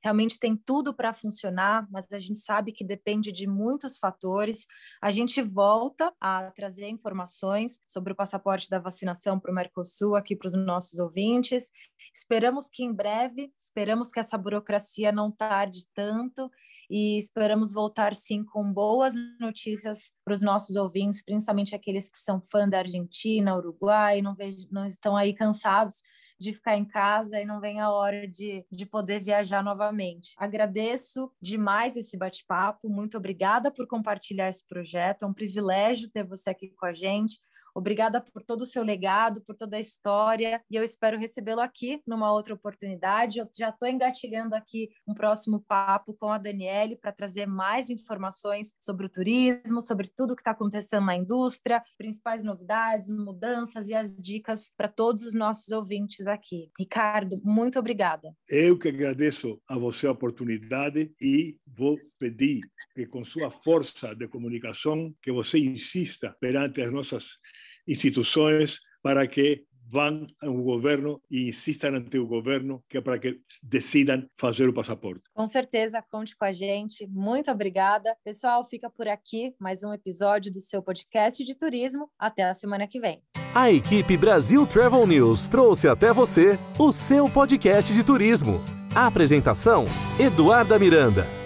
realmente 0.02 0.38
tem 0.38 0.56
tudo 0.56 0.94
para 0.94 1.12
funcionar, 1.12 1.86
mas 1.90 2.10
a 2.12 2.18
gente 2.18 2.38
sabe 2.38 2.72
que 2.72 2.84
depende 2.84 3.30
de 3.30 3.46
muitos 3.46 3.98
fatores. 3.98 4.66
A 5.02 5.10
gente 5.10 5.42
volta 5.42 6.12
a 6.18 6.50
trazer 6.52 6.88
informações 6.88 7.78
sobre 7.86 8.14
o 8.14 8.16
passaporte 8.16 8.70
da 8.70 8.78
vacinação 8.78 9.38
para 9.38 9.52
o 9.52 9.54
Mercosul 9.54 10.16
aqui 10.16 10.34
para 10.34 10.46
os 10.46 10.54
nossos 10.54 10.98
ouvintes. 10.98 11.70
Esperamos 12.14 12.70
que 12.70 12.82
em 12.82 12.94
breve. 13.02 13.52
Esperamos 13.58 14.10
que 14.10 14.20
essa 14.20 14.38
burocracia 14.38 15.10
não 15.10 15.30
tarde 15.30 15.80
tanto 15.92 16.48
e 16.88 17.18
esperamos 17.18 17.72
voltar 17.72 18.14
sim 18.14 18.44
com 18.44 18.72
boas 18.72 19.14
notícias 19.40 20.12
para 20.24 20.34
os 20.34 20.42
nossos 20.42 20.76
ouvintes, 20.76 21.24
principalmente 21.24 21.74
aqueles 21.74 22.08
que 22.08 22.18
são 22.18 22.40
fã 22.40 22.68
da 22.68 22.78
Argentina, 22.78 23.56
Uruguai, 23.56 24.22
não, 24.22 24.34
vejo, 24.36 24.68
não 24.70 24.86
estão 24.86 25.16
aí 25.16 25.34
cansados 25.34 25.96
de 26.38 26.52
ficar 26.52 26.76
em 26.76 26.84
casa 26.84 27.40
e 27.40 27.44
não 27.44 27.60
vem 27.60 27.80
a 27.80 27.90
hora 27.90 28.28
de, 28.28 28.64
de 28.70 28.86
poder 28.86 29.20
viajar 29.20 29.64
novamente. 29.64 30.34
Agradeço 30.36 31.30
demais 31.40 31.96
esse 31.96 32.16
bate-papo, 32.16 32.88
muito 32.88 33.16
obrigada 33.16 33.70
por 33.70 33.86
compartilhar 33.86 34.48
esse 34.48 34.66
projeto, 34.66 35.24
é 35.24 35.26
um 35.26 35.34
privilégio 35.34 36.10
ter 36.10 36.24
você 36.24 36.50
aqui 36.50 36.68
com 36.70 36.86
a 36.86 36.92
gente. 36.92 37.40
Obrigada 37.74 38.20
por 38.20 38.42
todo 38.42 38.62
o 38.62 38.66
seu 38.66 38.82
legado, 38.82 39.40
por 39.42 39.56
toda 39.56 39.76
a 39.76 39.80
história, 39.80 40.62
e 40.70 40.76
eu 40.76 40.84
espero 40.84 41.18
recebê-lo 41.18 41.60
aqui 41.60 42.00
numa 42.06 42.32
outra 42.32 42.54
oportunidade. 42.54 43.38
Eu 43.38 43.48
já 43.56 43.70
estou 43.70 43.88
engatilhando 43.88 44.54
aqui 44.54 44.90
um 45.06 45.14
próximo 45.14 45.64
papo 45.66 46.14
com 46.14 46.30
a 46.30 46.38
Daniele 46.38 46.96
para 46.96 47.12
trazer 47.12 47.46
mais 47.46 47.88
informações 47.88 48.74
sobre 48.80 49.06
o 49.06 49.08
turismo, 49.08 49.80
sobre 49.80 50.10
tudo 50.14 50.36
que 50.36 50.42
está 50.42 50.50
acontecendo 50.50 51.06
na 51.06 51.16
indústria, 51.16 51.82
principais 51.96 52.42
novidades, 52.42 53.10
mudanças 53.10 53.88
e 53.88 53.94
as 53.94 54.14
dicas 54.14 54.70
para 54.76 54.88
todos 54.88 55.22
os 55.22 55.34
nossos 55.34 55.70
ouvintes 55.70 56.26
aqui. 56.26 56.70
Ricardo, 56.78 57.40
muito 57.42 57.78
obrigada. 57.78 58.34
Eu 58.48 58.78
que 58.78 58.88
agradeço 58.88 59.60
a 59.68 59.78
você 59.78 60.06
a 60.06 60.12
oportunidade 60.12 61.12
e 61.20 61.56
vou 61.66 61.98
pedir 62.18 62.60
que 62.94 63.06
com 63.06 63.24
sua 63.24 63.50
força 63.50 64.14
de 64.14 64.28
comunicação 64.28 65.12
que 65.22 65.32
você 65.32 65.58
insista 65.58 66.36
perante 66.40 66.82
as 66.82 66.92
nossas 66.92 67.38
instituições 67.86 68.78
para 69.02 69.26
que 69.26 69.64
vão 69.92 70.26
ao 70.40 70.54
governo 70.54 71.20
e 71.30 71.50
insistam 71.50 71.94
ante 71.94 72.18
o 72.18 72.26
governo 72.26 72.82
que 72.88 72.96
é 72.96 73.00
para 73.00 73.18
que 73.18 73.38
decidam 73.62 74.26
fazer 74.34 74.66
o 74.66 74.72
passaporte. 74.72 75.28
Com 75.34 75.46
certeza, 75.46 76.02
conte 76.10 76.34
com 76.34 76.46
a 76.46 76.52
gente. 76.52 77.06
Muito 77.06 77.50
obrigada. 77.50 78.16
Pessoal, 78.24 78.64
fica 78.64 78.88
por 78.88 79.06
aqui 79.06 79.54
mais 79.60 79.84
um 79.84 79.92
episódio 79.92 80.50
do 80.50 80.60
seu 80.60 80.82
podcast 80.82 81.44
de 81.44 81.54
turismo. 81.54 82.08
Até 82.18 82.44
a 82.44 82.54
semana 82.54 82.88
que 82.88 82.98
vem. 82.98 83.22
A 83.54 83.70
equipe 83.70 84.16
Brasil 84.16 84.66
Travel 84.66 85.06
News 85.06 85.46
trouxe 85.46 85.86
até 85.86 86.10
você 86.10 86.58
o 86.78 86.90
seu 86.90 87.28
podcast 87.28 87.92
de 87.92 88.02
turismo. 88.02 88.62
A 88.94 89.06
apresentação: 89.06 89.84
Eduarda 90.18 90.78
Miranda. 90.78 91.41